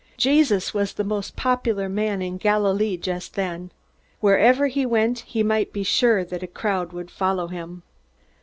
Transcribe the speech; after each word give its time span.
Jesus 0.17 0.73
was 0.73 0.93
the 0.95 1.03
most 1.03 1.35
popular 1.35 1.87
man 1.87 2.23
in 2.23 2.37
Galilee 2.37 2.97
just 2.97 3.35
then. 3.35 3.69
Wherever 4.19 4.65
he 4.65 4.83
went, 4.83 5.19
he 5.19 5.43
might 5.43 5.71
be 5.71 5.83
sure 5.83 6.23
that 6.23 6.41
a 6.41 6.47
crowd 6.47 6.91
would 6.91 7.11
follow 7.11 7.45
him. 7.45 7.83